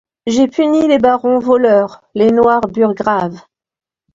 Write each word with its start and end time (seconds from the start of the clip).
J'ai 0.25 0.47
puni 0.47 0.87
les 0.87 0.97
barons 0.97 1.37
voleurs, 1.37 2.01
les 2.15 2.31
noirs 2.31 2.67
burgraves 2.73 3.39